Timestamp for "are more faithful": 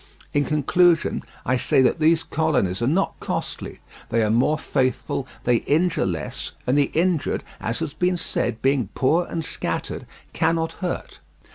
4.23-5.27